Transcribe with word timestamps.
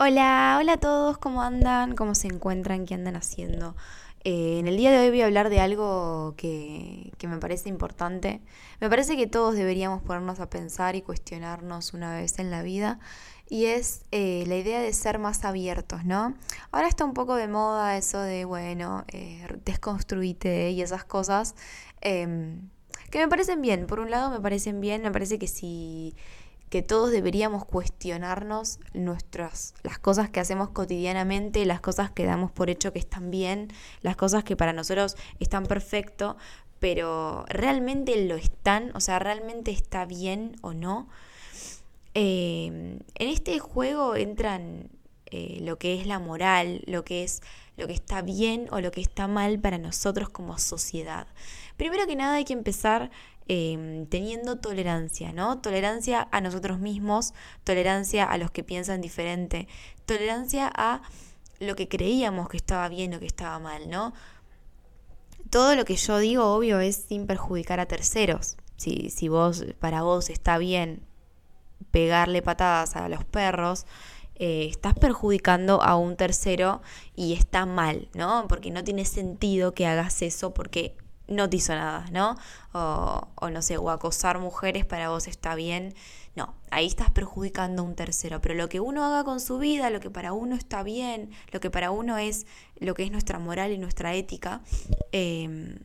Hola, 0.00 0.56
hola 0.60 0.74
a 0.74 0.76
todos, 0.76 1.18
¿cómo 1.18 1.42
andan? 1.42 1.96
¿Cómo 1.96 2.14
se 2.14 2.28
encuentran? 2.28 2.86
¿Qué 2.86 2.94
andan 2.94 3.16
haciendo? 3.16 3.74
Eh, 4.22 4.60
en 4.60 4.68
el 4.68 4.76
día 4.76 4.92
de 4.92 5.00
hoy 5.00 5.10
voy 5.10 5.22
a 5.22 5.24
hablar 5.24 5.50
de 5.50 5.58
algo 5.58 6.34
que, 6.36 7.12
que, 7.18 7.26
me 7.26 7.38
parece 7.38 7.68
importante. 7.68 8.40
Me 8.80 8.88
parece 8.88 9.16
que 9.16 9.26
todos 9.26 9.56
deberíamos 9.56 10.00
ponernos 10.04 10.38
a 10.38 10.48
pensar 10.48 10.94
y 10.94 11.02
cuestionarnos 11.02 11.94
una 11.94 12.14
vez 12.14 12.38
en 12.38 12.52
la 12.52 12.62
vida. 12.62 13.00
Y 13.48 13.64
es 13.64 14.02
eh, 14.12 14.44
la 14.46 14.54
idea 14.56 14.80
de 14.80 14.92
ser 14.92 15.18
más 15.18 15.44
abiertos, 15.44 16.04
¿no? 16.04 16.36
Ahora 16.70 16.86
está 16.86 17.04
un 17.04 17.12
poco 17.12 17.34
de 17.34 17.48
moda 17.48 17.96
eso 17.96 18.20
de, 18.20 18.44
bueno, 18.44 19.04
eh, 19.08 19.48
desconstruite 19.64 20.70
y 20.70 20.80
esas 20.80 21.02
cosas. 21.02 21.56
Em, 22.02 22.68
que 23.10 23.18
me 23.18 23.26
parecen 23.26 23.62
bien. 23.62 23.88
Por 23.88 23.98
un 23.98 24.12
lado 24.12 24.30
me 24.30 24.40
parecen 24.40 24.80
bien, 24.80 25.02
me 25.02 25.10
parece 25.10 25.40
que 25.40 25.48
si 25.48 26.14
que 26.70 26.82
todos 26.82 27.10
deberíamos 27.10 27.64
cuestionarnos 27.64 28.78
nuestras, 28.92 29.74
las 29.82 29.98
cosas 29.98 30.30
que 30.30 30.40
hacemos 30.40 30.70
cotidianamente, 30.70 31.64
las 31.64 31.80
cosas 31.80 32.10
que 32.10 32.24
damos 32.24 32.50
por 32.50 32.70
hecho 32.70 32.92
que 32.92 32.98
están 32.98 33.30
bien, 33.30 33.68
las 34.02 34.16
cosas 34.16 34.44
que 34.44 34.56
para 34.56 34.72
nosotros 34.72 35.16
están 35.40 35.66
perfecto, 35.66 36.36
pero 36.78 37.44
realmente 37.48 38.24
lo 38.26 38.36
están, 38.36 38.94
o 38.94 39.00
sea, 39.00 39.18
realmente 39.18 39.70
está 39.70 40.04
bien 40.04 40.56
o 40.60 40.74
no. 40.74 41.08
Eh, 42.14 42.66
en 43.14 43.28
este 43.28 43.58
juego 43.58 44.16
entran 44.16 44.90
eh, 45.26 45.58
lo 45.60 45.78
que 45.78 46.00
es 46.00 46.06
la 46.06 46.18
moral, 46.18 46.82
lo 46.86 47.04
que 47.04 47.24
es 47.24 47.42
lo 47.76 47.86
que 47.86 47.92
está 47.92 48.22
bien 48.22 48.66
o 48.72 48.80
lo 48.80 48.90
que 48.90 49.00
está 49.00 49.28
mal 49.28 49.60
para 49.60 49.78
nosotros 49.78 50.28
como 50.28 50.58
sociedad. 50.58 51.28
Primero 51.76 52.06
que 52.06 52.16
nada 52.16 52.34
hay 52.34 52.44
que 52.44 52.52
empezar 52.52 53.10
Em, 53.50 54.04
teniendo 54.04 54.58
tolerancia, 54.58 55.32
¿no? 55.32 55.58
Tolerancia 55.62 56.28
a 56.32 56.42
nosotros 56.42 56.80
mismos, 56.80 57.32
tolerancia 57.64 58.24
a 58.24 58.36
los 58.36 58.50
que 58.50 58.62
piensan 58.62 59.00
diferente, 59.00 59.68
tolerancia 60.04 60.70
a 60.74 61.00
lo 61.58 61.74
que 61.74 61.88
creíamos 61.88 62.50
que 62.50 62.58
estaba 62.58 62.86
bien 62.90 63.14
o 63.14 63.20
que 63.20 63.26
estaba 63.26 63.58
mal, 63.58 63.88
¿no? 63.88 64.12
Todo 65.48 65.76
lo 65.76 65.86
que 65.86 65.96
yo 65.96 66.18
digo, 66.18 66.44
obvio, 66.44 66.78
es 66.80 66.96
sin 67.08 67.26
perjudicar 67.26 67.80
a 67.80 67.86
terceros. 67.86 68.58
Si, 68.76 69.08
si 69.08 69.28
vos, 69.28 69.64
para 69.78 70.02
vos 70.02 70.28
está 70.28 70.58
bien 70.58 71.00
pegarle 71.90 72.42
patadas 72.42 72.96
a 72.96 73.08
los 73.08 73.24
perros, 73.24 73.86
eh, 74.34 74.68
estás 74.70 74.92
perjudicando 74.92 75.82
a 75.82 75.96
un 75.96 76.16
tercero 76.16 76.82
y 77.16 77.32
está 77.32 77.64
mal, 77.64 78.10
¿no? 78.12 78.46
Porque 78.46 78.70
no 78.70 78.84
tiene 78.84 79.06
sentido 79.06 79.72
que 79.72 79.86
hagas 79.86 80.20
eso 80.20 80.52
porque 80.52 80.94
no 81.28 81.48
te 81.48 81.56
hizo 81.58 81.74
nada, 81.74 82.06
¿no? 82.10 82.36
O, 82.72 83.50
no 83.50 83.62
sé, 83.62 83.76
o 83.78 83.90
acosar 83.90 84.38
mujeres 84.38 84.84
para 84.84 85.10
vos 85.10 85.28
está 85.28 85.54
bien. 85.54 85.94
No, 86.34 86.54
ahí 86.70 86.86
estás 86.86 87.10
perjudicando 87.10 87.82
a 87.82 87.84
un 87.84 87.94
tercero. 87.94 88.40
Pero 88.40 88.54
lo 88.54 88.68
que 88.68 88.80
uno 88.80 89.04
haga 89.04 89.24
con 89.24 89.40
su 89.40 89.58
vida, 89.58 89.90
lo 89.90 90.00
que 90.00 90.10
para 90.10 90.32
uno 90.32 90.56
está 90.56 90.82
bien, 90.82 91.30
lo 91.52 91.60
que 91.60 91.70
para 91.70 91.90
uno 91.90 92.18
es 92.18 92.46
lo 92.78 92.94
que 92.94 93.04
es 93.04 93.10
nuestra 93.10 93.38
moral 93.38 93.72
y 93.72 93.78
nuestra 93.78 94.14
ética, 94.14 94.62
em, 95.12 95.78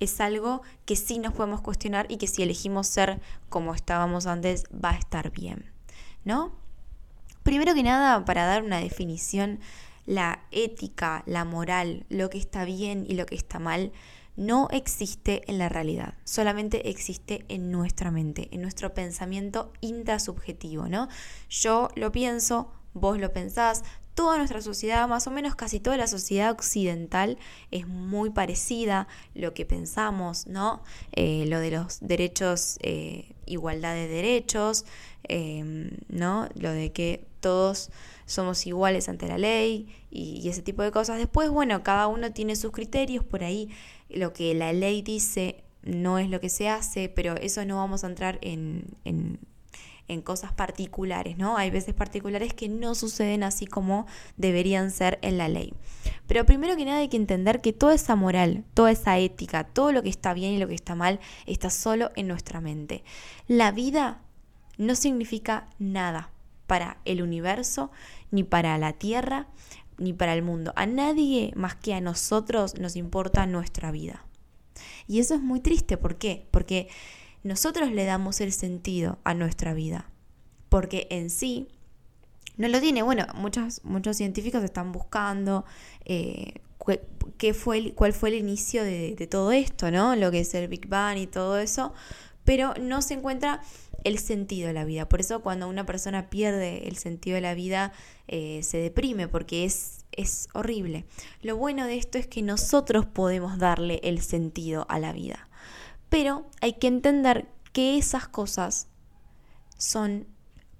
es 0.00 0.20
algo 0.20 0.62
que 0.84 0.96
sí 0.96 1.18
nos 1.18 1.32
podemos 1.34 1.60
cuestionar 1.60 2.06
y 2.08 2.16
que 2.16 2.26
si 2.26 2.42
elegimos 2.42 2.86
ser 2.86 3.20
como 3.48 3.74
estábamos 3.74 4.26
antes, 4.26 4.64
va 4.72 4.90
a 4.90 4.98
estar 4.98 5.30
bien, 5.30 5.70
¿no? 6.24 6.52
Primero 7.42 7.74
que 7.74 7.82
nada, 7.82 8.24
para 8.24 8.46
dar 8.46 8.62
una 8.62 8.78
definición, 8.78 9.60
la 10.06 10.40
ética, 10.50 11.22
la 11.26 11.44
moral, 11.44 12.06
lo 12.08 12.30
que 12.30 12.38
está 12.38 12.64
bien 12.64 13.04
y 13.08 13.14
lo 13.14 13.26
que 13.26 13.34
está 13.34 13.58
mal, 13.58 13.92
no 14.36 14.68
existe 14.70 15.42
en 15.46 15.58
la 15.58 15.68
realidad, 15.68 16.14
solamente 16.24 16.90
existe 16.90 17.44
en 17.48 17.70
nuestra 17.70 18.10
mente, 18.10 18.48
en 18.52 18.62
nuestro 18.62 18.94
pensamiento 18.94 19.72
intrasubjetivo, 19.80 20.88
¿no? 20.88 21.08
Yo 21.48 21.88
lo 21.94 22.10
pienso, 22.10 22.72
vos 22.94 23.18
lo 23.18 23.32
pensás, 23.32 23.84
toda 24.14 24.38
nuestra 24.38 24.60
sociedad, 24.60 25.08
más 25.08 25.26
o 25.26 25.30
menos 25.30 25.54
casi 25.54 25.80
toda 25.80 25.96
la 25.96 26.06
sociedad 26.06 26.50
occidental 26.50 27.36
es 27.70 27.86
muy 27.86 28.30
parecida, 28.30 29.08
lo 29.34 29.54
que 29.54 29.66
pensamos, 29.66 30.46
¿no? 30.46 30.82
Eh, 31.12 31.44
lo 31.46 31.58
de 31.58 31.72
los 31.72 31.98
derechos, 32.00 32.78
eh, 32.80 33.34
igualdad 33.46 33.94
de 33.94 34.08
derechos, 34.08 34.84
em, 35.24 35.90
¿no? 36.08 36.48
Lo 36.54 36.70
de 36.70 36.92
que 36.92 37.26
todos 37.40 37.90
somos 38.26 38.66
iguales 38.66 39.08
ante 39.08 39.28
la 39.28 39.38
ley 39.38 39.88
y, 40.10 40.48
ese 40.48 40.62
tipo 40.62 40.82
de 40.82 40.90
cosas. 40.90 41.18
Después, 41.18 41.50
bueno, 41.50 41.82
cada 41.82 42.06
uno 42.06 42.32
tiene 42.32 42.56
sus 42.56 42.72
criterios, 42.72 43.24
por 43.24 43.44
ahí 43.44 43.70
lo 44.08 44.32
que 44.32 44.54
la 44.54 44.72
ley 44.72 45.02
dice 45.02 45.64
no 45.82 46.18
es 46.18 46.30
lo 46.30 46.40
que 46.40 46.48
se 46.48 46.68
hace, 46.68 47.08
pero 47.08 47.34
eso 47.36 47.64
no 47.64 47.76
vamos 47.76 48.04
a 48.04 48.06
entrar 48.06 48.38
en, 48.40 48.86
en, 49.04 49.38
cosas 50.22 50.52
particulares, 50.52 51.36
¿no? 51.36 51.56
Hay 51.56 51.70
veces 51.70 51.92
particulares 51.92 52.54
que 52.54 52.68
no 52.68 52.94
suceden 52.94 53.42
así 53.42 53.66
como 53.66 54.06
deberían 54.36 54.90
ser 54.90 55.18
en 55.22 55.38
la 55.38 55.48
ley. 55.48 55.74
Pero 56.26 56.46
primero 56.46 56.76
que 56.76 56.84
nada 56.84 56.98
hay 56.98 57.08
que 57.08 57.16
entender 57.16 57.60
que 57.60 57.72
toda 57.72 57.94
esa 57.94 58.14
moral, 58.14 58.64
toda 58.74 58.92
esa 58.92 59.18
ética, 59.18 59.64
todo 59.64 59.92
lo 59.92 60.02
que 60.02 60.08
está 60.08 60.32
bien 60.32 60.52
y 60.52 60.58
lo 60.58 60.68
que 60.68 60.74
está 60.74 60.94
mal 60.94 61.20
está 61.46 61.68
solo 61.68 62.12
en 62.14 62.28
nuestra 62.28 62.60
mente. 62.60 63.02
La 63.48 63.72
vida 63.72 64.22
no 64.78 64.94
significa 64.94 65.68
nada 65.78 66.30
para 66.66 66.98
el 67.04 67.22
universo, 67.22 67.90
ni 68.30 68.42
para 68.42 68.76
la 68.78 68.94
tierra, 68.94 69.48
ni 69.98 70.12
para 70.12 70.34
el 70.34 70.42
mundo. 70.42 70.72
A 70.76 70.86
nadie 70.86 71.52
más 71.56 71.74
que 71.74 71.94
a 71.94 72.00
nosotros 72.00 72.78
nos 72.78 72.96
importa 72.96 73.46
nuestra 73.46 73.90
vida. 73.90 74.24
Y 75.06 75.20
eso 75.20 75.34
es 75.34 75.40
muy 75.40 75.60
triste. 75.60 75.96
¿Por 75.96 76.16
qué? 76.16 76.46
Porque 76.50 76.88
nosotros 77.42 77.90
le 77.92 78.04
damos 78.04 78.40
el 78.40 78.52
sentido 78.52 79.18
a 79.24 79.34
nuestra 79.34 79.74
vida. 79.74 80.10
Porque 80.68 81.06
en 81.10 81.30
sí 81.30 81.68
no 82.56 82.68
lo 82.68 82.80
tiene. 82.80 83.02
Bueno, 83.02 83.26
muchos, 83.34 83.84
muchos 83.84 84.16
científicos 84.16 84.64
están 84.64 84.92
buscando 84.92 85.64
eh, 86.04 86.60
qué 87.38 87.54
fue 87.54 87.92
cuál 87.94 88.12
fue 88.12 88.30
el 88.30 88.36
inicio 88.36 88.84
de 88.84 89.28
todo 89.30 89.52
esto, 89.52 89.90
¿no? 89.90 90.16
Lo 90.16 90.30
que 90.30 90.40
es 90.40 90.54
el 90.54 90.68
Big 90.68 90.88
Bang 90.88 91.18
y 91.18 91.26
todo 91.26 91.58
eso. 91.58 91.92
Pero 92.44 92.74
no 92.80 93.00
se 93.00 93.14
encuentra 93.14 93.62
el 94.04 94.18
sentido 94.18 94.68
de 94.68 94.74
la 94.74 94.84
vida. 94.84 95.08
Por 95.08 95.20
eso 95.20 95.40
cuando 95.40 95.68
una 95.68 95.86
persona 95.86 96.30
pierde 96.30 96.86
el 96.88 96.96
sentido 96.96 97.34
de 97.34 97.40
la 97.40 97.54
vida 97.54 97.92
eh, 98.28 98.60
se 98.62 98.78
deprime 98.78 99.28
porque 99.28 99.64
es, 99.64 100.04
es 100.12 100.48
horrible. 100.52 101.04
Lo 101.42 101.56
bueno 101.56 101.86
de 101.86 101.96
esto 101.96 102.18
es 102.18 102.26
que 102.26 102.42
nosotros 102.42 103.06
podemos 103.06 103.58
darle 103.58 104.00
el 104.04 104.20
sentido 104.20 104.86
a 104.88 104.98
la 104.98 105.12
vida. 105.12 105.48
Pero 106.08 106.46
hay 106.60 106.74
que 106.74 106.86
entender 106.86 107.48
que 107.72 107.98
esas 107.98 108.28
cosas 108.28 108.88
son 109.76 110.26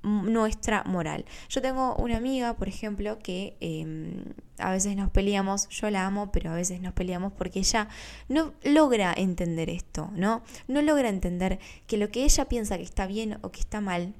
nuestra 0.04 0.84
moral. 0.84 1.25
Yo 1.48 1.62
tengo 1.62 1.97
una 1.97 2.16
amiga, 2.16 2.54
por 2.54 2.69
ejemplo, 2.69 3.19
que 3.19 3.56
em, 3.60 4.25
a 4.59 4.70
veces 4.70 4.97
nos 4.97 5.10
peleamos, 5.10 5.69
yo 5.70 5.91
la 5.91 6.06
amo, 6.06 6.31
pero 6.31 6.50
a 6.50 6.54
veces 6.54 6.81
nos 6.81 6.92
peleamos 6.92 7.32
porque 7.32 7.60
ella 7.60 7.88
no 8.28 8.53
logra 8.62 9.14
entender 9.16 9.70
esto, 9.70 10.10
¿no? 10.14 10.43
No 10.69 10.82
logra 10.82 11.09
entender 11.09 11.59
que 11.87 11.97
lo 11.97 12.10
que 12.10 12.25
ella 12.25 12.44
piensa 12.47 12.76
que 12.76 12.84
está 12.84 13.06
bien 13.06 13.38
o 13.43 13.50
que 13.50 13.60
está 13.60 13.81
mal 13.81 14.14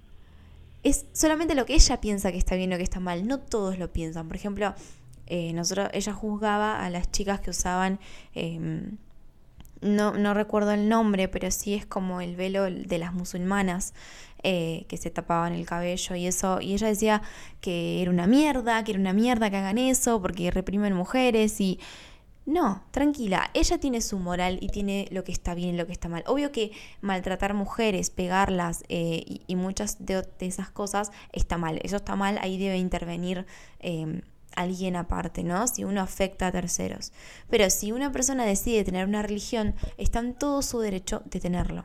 es 0.83 1.06
solamente 1.12 1.55
lo 1.55 1.67
que 1.67 1.75
ella 1.75 2.00
piensa 2.00 2.33
que 2.33 2.39
está 2.39 2.56
bien 2.56 2.73
o 2.73 2.77
que 2.77 2.83
está 2.83 3.00
mal, 3.00 3.27
no 3.27 3.41
todos 3.41 3.78
lo 3.78 3.93
piensan. 3.93 4.27
Por 4.28 4.37
ejemplo, 4.37 4.75
eh, 5.27 5.53
nosotros, 5.53 5.89
ella 5.93 6.12
juzgaba 6.12 6.84
a 6.84 6.91
las 6.91 7.11
chicas 7.11 7.41
que 7.41 7.50
usaban... 7.50 8.00
Em, 8.34 8.99
no, 9.84 10.15
no 10.15 10.34
recuerdo 10.34 10.72
el 10.72 10.89
nombre, 10.89 11.28
pero 11.28 11.50
sí 11.50 11.75
es 11.75 11.87
como 11.87 12.21
el 12.21 12.34
velo 12.34 12.65
de 12.65 12.99
las 12.99 13.12
musulmanas, 13.12 13.95
eh, 14.43 14.84
que 14.89 14.97
se 14.97 15.11
tapaban 15.11 15.53
el 15.55 15.65
cabello 15.65 16.17
y 16.17 16.27
eso, 16.27 16.61
y 16.61 16.75
ella 16.75 16.89
decía 16.89 17.22
que 17.61 18.03
era 18.03 18.11
una 18.11 18.27
mierda, 18.27 18.84
que 18.84 18.93
era 18.93 19.00
una 19.00 19.12
mierda 19.12 19.49
que 19.49 19.56
hagan 19.56 19.78
eso 19.78 20.21
porque 20.21 20.50
reprimen 20.50 20.94
mujeres 20.94 21.61
y... 21.61 21.78
No, 22.47 22.84
tranquila, 22.91 23.50
ella 23.55 23.78
tiene 23.78 24.03
su 24.03 24.19
moral 24.19 24.59
y 24.61 24.69
tiene 24.69 25.09
lo 25.11 25.25
que 25.25 25.33
está 25.33 25.55
bien 25.55 25.75
y 25.75 25.78
lo 25.78 25.87
que 25.87 25.93
está 25.93 26.11
mal. 26.11 26.25
Obvio 26.27 26.53
que 26.53 26.73
maltratar 27.00 27.55
mujeres, 27.55 28.11
pegarlas 28.11 28.84
eh, 28.91 29.25
y, 29.47 29.56
muchas 29.56 30.05
de, 30.05 30.23
esas 30.41 30.71
cosas 30.71 31.11
está 31.33 31.56
mal. 31.56 31.81
Eso 31.83 31.97
está 31.97 32.17
mal, 32.17 32.37
ahí 32.43 32.59
debe 32.59 32.77
intervenir 32.77 33.47
em, 33.78 34.20
alguien 34.56 34.97
aparte, 34.97 35.45
¿no? 35.45 35.67
Si 35.67 35.85
uno 35.85 36.01
afecta 36.01 36.47
a 36.47 36.53
terceros. 36.53 37.12
Pero 37.49 37.69
si 37.71 37.93
una 37.93 38.12
persona 38.12 38.45
decide 38.45 38.85
tener 38.85 39.06
una 39.06 39.23
religión, 39.23 39.75
está 39.99 40.21
en 40.21 40.35
todo 40.35 40.62
su 40.62 40.81
derecho 40.81 41.23
de 41.27 41.41
tenerlo. 41.41 41.85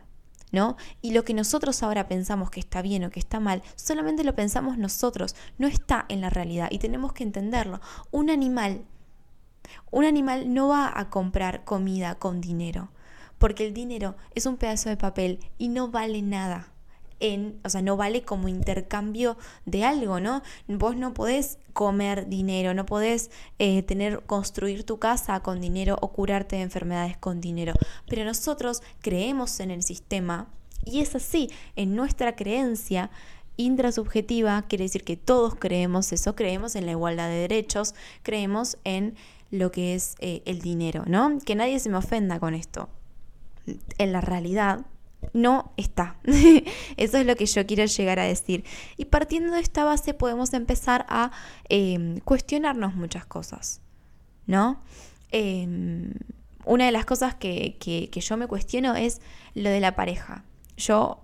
¿no? 0.52 0.78
Y 1.02 1.12
lo 1.12 1.24
que 1.24 1.34
nosotros 1.34 1.84
ahora 1.84 2.08
pensamos 2.08 2.50
que 2.50 2.60
está 2.60 2.82
bien 2.82 3.04
o 3.04 3.12
que 3.12 3.20
está 3.20 3.40
mal, 3.40 3.62
solamente 3.76 4.24
lo 4.24 4.34
pensamos 4.34 4.78
nosotros, 4.78 5.36
no 5.58 5.68
está 5.68 6.06
en 6.10 6.22
la 6.22 6.32
realidad 6.32 6.70
y 6.72 6.80
tenemos 6.80 7.14
que 7.14 7.24
entenderlo. 7.24 7.82
Un 8.10 8.32
animal, 8.32 8.84
un 9.92 10.06
animal 10.06 10.52
no 10.54 10.70
va 10.70 10.92
a 11.00 11.10
comprar 11.12 11.66
comida 11.66 12.16
con 12.16 12.42
dinero, 12.42 12.90
porque 13.38 13.68
el 13.68 13.74
dinero 13.74 14.16
es 14.34 14.48
un 14.48 14.58
pedazo 14.58 14.90
de 14.90 14.98
papel 14.98 15.40
y 15.60 15.68
no 15.68 15.90
vale 15.90 16.24
nada 16.24 16.74
en, 17.20 17.60
o 17.64 17.70
sea, 17.70 17.82
no 17.82 17.98
vale 17.98 18.24
como 18.24 18.48
intercambio 18.48 19.38
de 19.66 19.84
algo, 19.84 20.20
¿no? 20.20 20.42
Vos 20.68 20.96
no 20.96 21.14
podés 21.14 21.58
comer 21.74 22.28
dinero, 22.28 22.74
no 22.74 22.86
podés 22.86 23.32
eh, 23.60 23.84
tener, 23.84 24.22
construir 24.26 24.84
tu 24.84 25.00
casa 25.00 25.40
con 25.42 25.62
dinero 25.62 25.98
o 26.02 26.12
curarte 26.12 26.58
de 26.58 26.64
enfermedades 26.64 27.18
con 27.18 27.42
dinero. 27.42 27.74
Pero 28.08 28.24
nosotros 28.24 28.82
creemos 29.02 29.60
en 29.60 29.72
el 29.72 29.84
sistema 29.84 30.48
y 30.86 31.02
es 31.02 31.16
así, 31.16 31.50
en 31.76 31.96
nuestra 31.96 32.36
creencia 32.36 33.12
intrasubjetiva, 33.58 34.62
quiere 34.64 34.86
decir 34.86 35.04
que 35.04 35.18
todos 35.18 35.56
creemos 35.56 36.14
eso, 36.14 36.36
creemos 36.36 36.76
en 36.76 36.86
la 36.86 36.94
igualdad 36.94 37.28
de 37.28 37.36
derechos, 37.36 37.94
creemos 38.24 38.78
en 38.86 39.16
lo 39.52 39.72
que 39.72 39.96
es 39.96 40.16
eh, 40.20 40.42
el 40.46 40.60
dinero, 40.60 41.04
¿no? 41.08 41.40
Que 41.46 41.56
nadie 41.56 41.80
se 41.80 41.90
me 41.90 41.98
ofenda 41.98 42.40
con 42.40 42.54
esto. 42.56 42.88
En 43.98 44.14
la 44.14 44.22
realidad 44.22 44.86
no 45.34 45.74
está. 45.78 46.18
Eso 46.98 47.18
es 47.18 47.26
lo 47.26 47.36
que 47.36 47.46
yo 47.46 47.66
quiero 47.66 47.86
llegar 47.86 48.20
a 48.20 48.24
decir. 48.24 48.64
Y 48.98 49.06
partiendo 49.06 49.54
de 49.54 49.62
esta 49.62 49.84
base 49.84 50.14
podemos 50.14 50.54
empezar 50.54 51.06
a 51.10 51.32
em, 51.68 52.20
cuestionarnos 52.20 52.96
muchas 52.96 53.26
cosas, 53.26 53.82
¿no? 54.46 54.82
Em, 55.32 56.14
una 56.66 56.86
de 56.86 56.92
las 56.92 57.06
cosas 57.06 57.36
que, 57.36 57.78
que, 57.80 58.20
yo 58.20 58.38
me 58.38 58.48
cuestiono 58.48 58.96
es 58.96 59.22
lo 59.56 59.70
de 59.70 59.80
la 59.80 59.96
pareja. 59.96 60.44
Yo 60.78 61.22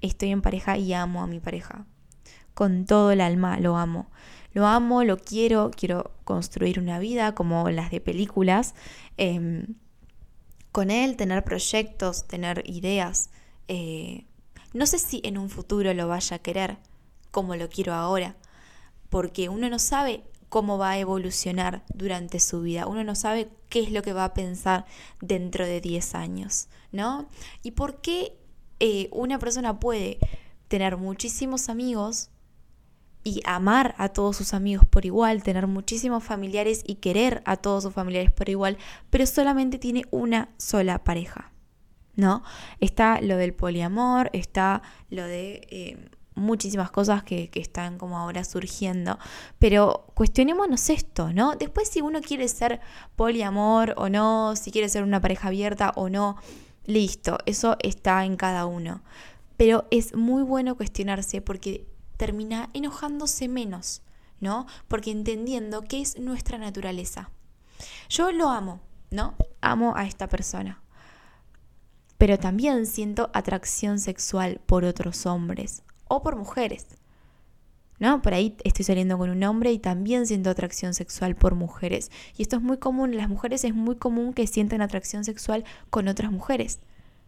estoy 0.00 0.30
en 0.30 0.42
pareja 0.42 0.76
y 0.76 0.92
amo 0.92 1.22
a 1.22 1.26
mi 1.26 1.40
pareja. 1.40 1.86
Con 2.54 2.86
todo 2.86 3.12
el 3.12 3.20
alma 3.20 3.58
lo 3.60 3.76
amo. 3.76 4.10
Lo 4.52 4.66
amo, 4.66 5.04
lo 5.04 5.18
quiero, 5.18 5.70
quiero 5.76 6.12
construir 6.24 6.80
una 6.80 6.98
vida 6.98 7.34
como 7.34 7.70
las 7.70 7.90
de 7.90 8.00
películas. 8.00 8.74
Em, 9.16 9.66
con 10.72 10.90
él, 10.90 11.16
tener 11.16 11.44
proyectos, 11.44 12.26
tener 12.26 12.62
ideas. 12.66 13.30
Eh, 13.68 14.26
no 14.72 14.86
sé 14.86 14.98
si 14.98 15.20
en 15.24 15.38
un 15.38 15.50
futuro 15.50 15.94
lo 15.94 16.08
vaya 16.08 16.36
a 16.36 16.40
querer 16.40 16.78
como 17.30 17.56
lo 17.56 17.68
quiero 17.68 17.94
ahora, 17.94 18.36
porque 19.08 19.48
uno 19.48 19.68
no 19.68 19.78
sabe 19.78 20.24
cómo 20.48 20.78
va 20.78 20.90
a 20.90 20.98
evolucionar 20.98 21.84
durante 21.94 22.40
su 22.40 22.62
vida, 22.62 22.86
uno 22.86 23.04
no 23.04 23.14
sabe 23.14 23.50
qué 23.68 23.80
es 23.80 23.92
lo 23.92 24.02
que 24.02 24.12
va 24.12 24.24
a 24.24 24.34
pensar 24.34 24.86
dentro 25.20 25.66
de 25.66 25.80
10 25.80 26.14
años, 26.14 26.68
¿no? 26.90 27.28
¿Y 27.62 27.72
por 27.72 28.00
qué 28.00 28.38
eh, 28.80 29.08
una 29.12 29.38
persona 29.38 29.78
puede 29.78 30.18
tener 30.68 30.96
muchísimos 30.96 31.68
amigos 31.68 32.30
y 33.24 33.42
amar 33.44 33.94
a 33.98 34.08
todos 34.08 34.36
sus 34.36 34.54
amigos 34.54 34.86
por 34.86 35.04
igual, 35.04 35.42
tener 35.42 35.66
muchísimos 35.66 36.24
familiares 36.24 36.82
y 36.86 36.96
querer 36.96 37.42
a 37.44 37.56
todos 37.56 37.82
sus 37.82 37.92
familiares 37.92 38.30
por 38.30 38.48
igual, 38.48 38.78
pero 39.10 39.26
solamente 39.26 39.78
tiene 39.78 40.04
una 40.10 40.48
sola 40.56 41.04
pareja, 41.04 41.52
¿no? 42.18 42.42
Está 42.80 43.20
lo 43.20 43.36
del 43.36 43.54
poliamor, 43.54 44.28
está 44.32 44.82
lo 45.08 45.22
de 45.22 45.66
eh, 45.70 46.10
muchísimas 46.34 46.90
cosas 46.90 47.22
que, 47.22 47.48
que, 47.48 47.60
están 47.60 47.96
como 47.96 48.18
ahora 48.18 48.42
surgiendo, 48.42 49.18
pero 49.60 50.04
cuestionémonos 50.14 50.90
esto, 50.90 51.32
¿no? 51.32 51.54
Después 51.54 51.88
si 51.88 52.00
uno 52.00 52.20
quiere 52.20 52.48
ser 52.48 52.80
poliamor 53.14 53.94
o 53.96 54.08
no, 54.08 54.56
si 54.56 54.72
quiere 54.72 54.88
ser 54.88 55.04
una 55.04 55.20
pareja 55.20 55.46
abierta 55.46 55.92
o 55.94 56.08
no, 56.08 56.36
listo, 56.86 57.38
eso 57.46 57.76
está 57.78 58.24
en 58.24 58.36
cada 58.36 58.66
uno. 58.66 59.02
Pero 59.56 59.86
es 59.92 60.16
muy 60.16 60.42
bueno 60.42 60.76
cuestionarse 60.76 61.40
porque 61.40 61.86
termina 62.16 62.68
enojándose 62.74 63.46
menos, 63.46 64.02
¿no? 64.40 64.66
Porque 64.88 65.12
entendiendo 65.12 65.82
qué 65.82 66.00
es 66.00 66.18
nuestra 66.18 66.58
naturaleza. 66.58 67.30
Yo 68.08 68.32
lo 68.32 68.48
amo, 68.48 68.80
¿no? 69.12 69.36
Amo 69.60 69.94
a 69.96 70.04
esta 70.04 70.28
persona. 70.28 70.82
Pero 72.18 72.38
también 72.38 72.86
siento 72.86 73.30
atracción 73.32 73.98
sexual 73.98 74.60
por 74.66 74.84
otros 74.84 75.24
hombres 75.26 75.82
o 76.08 76.22
por 76.22 76.36
mujeres. 76.36 76.86
¿No? 78.00 78.22
Por 78.22 78.34
ahí 78.34 78.56
estoy 78.62 78.84
saliendo 78.84 79.18
con 79.18 79.30
un 79.30 79.42
hombre 79.42 79.72
y 79.72 79.78
también 79.78 80.26
siento 80.26 80.50
atracción 80.50 80.94
sexual 80.94 81.34
por 81.34 81.54
mujeres. 81.54 82.12
Y 82.36 82.42
esto 82.42 82.56
es 82.56 82.62
muy 82.62 82.78
común, 82.78 83.16
las 83.16 83.28
mujeres 83.28 83.64
es 83.64 83.74
muy 83.74 83.96
común 83.96 84.34
que 84.34 84.46
sientan 84.46 84.82
atracción 84.82 85.24
sexual 85.24 85.64
con 85.90 86.06
otras 86.06 86.30
mujeres. 86.30 86.78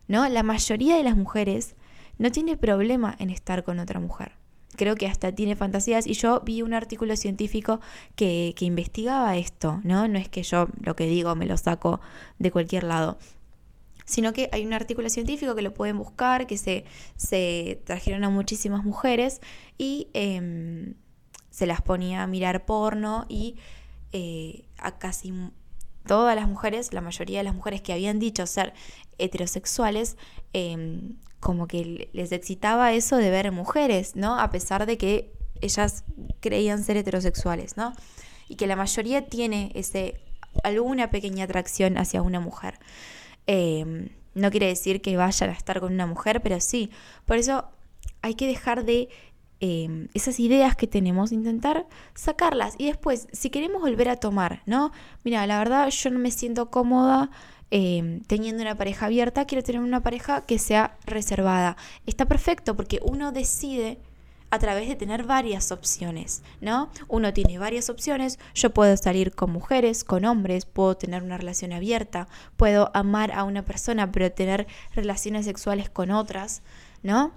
¿No? 0.06 0.28
La 0.28 0.42
mayoría 0.42 0.96
de 0.96 1.02
las 1.02 1.16
mujeres 1.16 1.74
no 2.18 2.30
tiene 2.30 2.56
problema 2.56 3.16
en 3.18 3.30
estar 3.30 3.64
con 3.64 3.78
otra 3.78 3.98
mujer 3.98 4.32
creo 4.76 4.94
que 4.94 5.06
hasta 5.06 5.32
tiene 5.32 5.56
fantasías 5.56 6.06
y 6.06 6.14
yo 6.14 6.40
vi 6.40 6.62
un 6.62 6.72
artículo 6.72 7.16
científico 7.16 7.80
que, 8.14 8.54
investigaba 8.60 9.36
esto, 9.36 9.80
¿no? 9.84 10.08
No 10.08 10.18
es 10.18 10.28
que 10.28 10.42
yo 10.42 10.68
lo 10.80 10.96
que 10.96 11.06
digo 11.06 11.34
me 11.34 11.46
lo 11.46 11.56
saco 11.56 12.00
de 12.38 12.50
cualquier 12.50 12.84
lado, 12.84 13.18
sino 14.10 14.32
que 14.32 14.48
hay 14.52 14.66
un 14.66 14.72
artículo 14.72 15.08
científico 15.08 15.54
que 15.54 15.62
lo 15.62 15.72
pueden 15.72 15.96
buscar, 15.96 16.46
que 16.46 16.58
se, 16.58 16.84
se 17.16 17.80
trajeron 17.84 18.24
a 18.24 18.28
muchísimas 18.28 18.84
mujeres 18.84 19.40
y 19.78 20.08
em, 20.14 20.94
se 21.50 21.66
las 21.66 21.80
ponía 21.80 22.24
a 22.24 22.26
mirar 22.26 22.66
porno 22.66 23.24
y 23.28 23.56
eh, 24.12 24.64
a 24.78 24.98
casi 24.98 25.32
todas 26.06 26.34
las 26.34 26.48
mujeres, 26.48 26.92
la 26.92 27.00
mayoría 27.00 27.38
de 27.38 27.44
las 27.44 27.54
mujeres 27.54 27.82
que 27.82 27.92
habían 27.92 28.18
dicho 28.18 28.44
ser 28.46 28.74
heterosexuales, 29.18 30.16
em, 30.52 31.16
como 31.38 31.68
que 31.68 32.10
les 32.12 32.32
excitaba 32.32 32.92
eso 32.92 33.16
de 33.16 33.30
ver 33.30 33.52
mujeres, 33.52 34.16
¿no? 34.16 34.40
A 34.40 34.50
pesar 34.50 34.86
de 34.86 34.98
que 34.98 35.32
ellas 35.60 36.04
creían 36.40 36.82
ser 36.82 36.96
heterosexuales, 36.96 37.76
¿no? 37.76 37.92
Y 38.48 38.56
que 38.56 38.66
la 38.66 38.74
mayoría 38.74 39.26
tiene 39.26 39.70
ese, 39.76 40.20
alguna 40.64 41.10
pequeña 41.10 41.44
atracción 41.44 41.96
hacia 41.96 42.22
una 42.22 42.40
mujer. 42.40 42.80
Em, 43.52 44.10
no 44.34 44.50
quiere 44.52 44.66
decir 44.66 45.02
que 45.02 45.16
vayan 45.16 45.50
a 45.50 45.54
estar 45.54 45.80
con 45.80 45.92
una 45.92 46.06
mujer, 46.06 46.40
pero 46.40 46.60
sí. 46.60 46.90
Por 47.26 47.36
eso 47.36 47.64
hay 48.22 48.34
que 48.34 48.46
dejar 48.46 48.84
de 48.84 49.08
em, 49.58 50.08
esas 50.14 50.38
ideas 50.38 50.76
que 50.76 50.86
tenemos, 50.86 51.32
intentar 51.32 51.86
sacarlas. 52.14 52.74
Y 52.78 52.86
después, 52.86 53.26
si 53.32 53.50
queremos 53.50 53.82
volver 53.82 54.08
a 54.08 54.16
tomar, 54.16 54.62
¿no? 54.66 54.92
Mira, 55.24 55.46
la 55.48 55.58
verdad 55.58 55.90
yo 55.90 56.10
no 56.10 56.20
me 56.20 56.30
siento 56.30 56.70
cómoda 56.70 57.30
Em, 57.72 58.22
teniendo 58.22 58.62
una 58.62 58.74
pareja 58.74 59.06
abierta, 59.06 59.44
quiero 59.44 59.62
tener 59.62 59.80
una 59.80 60.02
pareja 60.02 60.44
que 60.44 60.58
sea 60.58 60.96
reservada. 61.06 61.76
Está 62.04 62.26
perfecto 62.26 62.74
porque 62.74 62.98
uno 63.02 63.30
decide 63.30 63.98
a 64.50 64.58
través 64.58 64.88
de 64.88 64.96
tener 64.96 65.24
varias 65.24 65.70
opciones, 65.70 66.42
¿no? 66.60 66.90
Uno 67.08 67.32
tiene 67.32 67.58
varias 67.58 67.88
opciones, 67.88 68.38
yo 68.54 68.70
puedo 68.70 68.96
salir 68.96 69.32
con 69.32 69.50
mujeres, 69.52 70.04
con 70.04 70.24
hombres, 70.24 70.66
puedo 70.66 70.96
tener 70.96 71.22
una 71.22 71.38
relación 71.38 71.72
abierta, 71.72 72.28
puedo 72.56 72.90
amar 72.94 73.32
a 73.32 73.44
una 73.44 73.64
persona 73.64 74.10
pero 74.10 74.32
tener 74.32 74.66
relaciones 74.94 75.44
sexuales 75.44 75.88
con 75.88 76.10
otras, 76.10 76.62
¿no? 77.02 77.32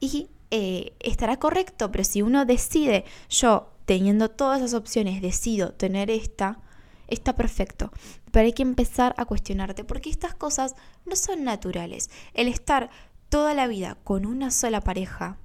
Y 0.00 0.28
eh, 0.50 0.92
estará 1.00 1.38
correcto, 1.38 1.92
pero 1.92 2.04
si 2.04 2.22
uno 2.22 2.44
decide, 2.44 3.04
yo 3.28 3.70
teniendo 3.84 4.30
todas 4.30 4.58
esas 4.58 4.74
opciones, 4.74 5.22
decido 5.22 5.72
tener 5.72 6.10
esta, 6.10 6.58
está 7.06 7.36
perfecto. 7.36 7.90
Pero 8.30 8.46
hay 8.46 8.52
que 8.52 8.62
empezar 8.62 9.14
a 9.16 9.24
cuestionarte 9.24 9.84
porque 9.84 10.10
estas 10.10 10.34
cosas 10.34 10.74
no 11.06 11.16
son 11.16 11.44
naturales. 11.44 12.10
El 12.34 12.48
estar 12.48 12.90
toda 13.28 13.54
la 13.54 13.66
vida 13.66 13.96
con 14.04 14.26
una 14.26 14.50
sola 14.50 14.80
pareja, 14.82 15.38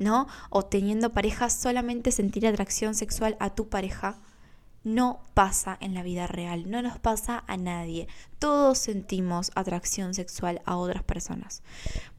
¿no? 0.00 0.26
O 0.48 0.64
teniendo 0.64 1.12
pareja 1.12 1.48
solamente 1.50 2.10
sentir 2.10 2.46
atracción 2.46 2.94
sexual 2.96 3.36
a 3.38 3.54
tu 3.54 3.68
pareja, 3.68 4.18
no 4.82 5.20
pasa 5.34 5.76
en 5.80 5.92
la 5.92 6.02
vida 6.02 6.26
real, 6.26 6.70
no 6.70 6.80
nos 6.80 6.98
pasa 6.98 7.44
a 7.46 7.58
nadie. 7.58 8.08
Todos 8.38 8.78
sentimos 8.78 9.52
atracción 9.54 10.14
sexual 10.14 10.62
a 10.64 10.76
otras 10.76 11.04
personas. 11.04 11.62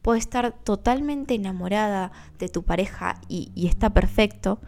Puedes 0.00 0.22
estar 0.22 0.52
totalmente 0.52 1.34
enamorada 1.34 2.12
de 2.38 2.48
tu 2.48 2.62
pareja 2.62 3.20
y, 3.28 3.50
está 3.66 3.90
perfecto, 3.90 4.60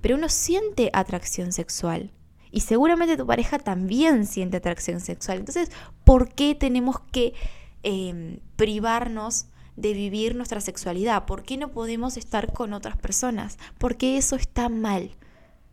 pero 0.00 0.14
uno 0.14 0.28
siente 0.28 0.90
atracción 0.92 1.50
sexual. 1.52 2.12
Y 2.52 2.60
seguramente 2.60 3.16
tu 3.16 3.26
pareja 3.26 3.58
también 3.58 4.24
siente 4.24 4.58
atracción 4.58 5.00
sexual. 5.00 5.38
Entonces, 5.38 5.72
¿por 6.04 6.32
qué 6.32 6.54
tenemos 6.54 7.00
que 7.10 7.34
em, 7.82 8.38
privarnos 8.54 9.46
de 9.80 9.92
vivir 9.94 10.34
nuestra 10.34 10.60
sexualidad? 10.60 11.24
¿Por 11.24 11.42
qué 11.42 11.56
no 11.56 11.70
podemos 11.70 12.16
estar 12.16 12.52
con 12.52 12.72
otras 12.72 12.96
personas? 12.96 13.58
¿Por 13.78 13.96
qué 13.96 14.16
eso 14.16 14.36
está 14.36 14.68
mal? 14.68 15.16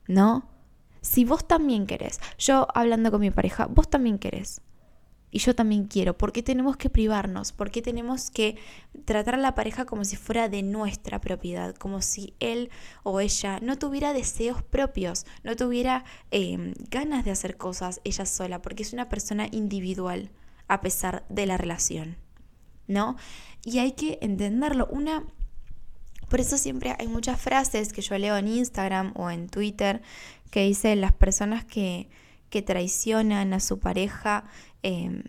¿No? 0.08 0.50
Si 1.02 1.26
vos 1.26 1.48
también 1.48 1.86
querés, 1.86 2.20
yo 2.38 2.68
hablando 2.74 3.12
con 3.12 3.22
mi 3.22 3.32
pareja, 3.32 3.68
vos 3.68 3.90
también 3.90 4.20
querés, 4.20 4.62
y 5.30 5.40
yo 5.40 5.56
también 5.56 5.86
quiero. 5.86 6.18
¿Por 6.18 6.32
qué 6.32 6.42
tenemos 6.42 6.78
que 6.78 6.90
privarnos? 6.90 7.52
¿Por 7.52 7.70
qué 7.70 7.82
tenemos 7.82 8.32
que 8.32 8.58
tratar 9.06 9.36
a 9.36 9.38
la 9.38 9.56
pareja 9.56 9.86
como 9.86 10.06
si 10.06 10.16
fuera 10.16 10.50
de 10.50 10.64
nuestra 10.64 11.20
propiedad? 11.20 11.76
Como 11.76 12.02
si 12.02 12.34
él 12.40 12.70
o 13.04 13.20
ella 13.20 13.60
no 13.62 13.78
tuviera 13.78 14.14
deseos 14.14 14.64
propios, 14.64 15.26
no 15.44 15.56
tuviera 15.56 16.06
em, 16.32 16.74
ganas 16.90 17.26
de 17.26 17.32
hacer 17.32 17.58
cosas 17.58 18.02
ella 18.04 18.26
sola, 18.26 18.62
porque 18.62 18.84
es 18.84 18.94
una 18.94 19.10
persona 19.10 19.48
individual 19.52 20.32
a 20.68 20.82
pesar 20.82 21.26
de 21.30 21.46
la 21.46 21.58
relación. 21.58 22.18
¿No? 22.88 23.18
Y 23.64 23.80
hay 23.80 23.92
que 23.94 24.18
entenderlo. 24.22 24.88
Una 24.88 25.24
por 26.30 26.42
eso 26.42 26.58
siempre 26.58 26.94
hay 27.00 27.08
muchas 27.08 27.40
frases 27.40 27.94
que 27.94 28.02
yo 28.02 28.18
leo 28.18 28.36
en 28.36 28.50
Instagram 28.50 29.14
o 29.16 29.30
en 29.30 29.48
Twitter 29.48 30.02
que 30.52 30.66
dicen 30.66 31.00
las 31.00 31.14
personas 31.14 31.64
que, 31.64 32.10
que 32.50 32.62
traicionan 32.62 33.54
a 33.54 33.62
su 33.62 33.80
pareja 33.80 34.44
Em, 34.84 35.24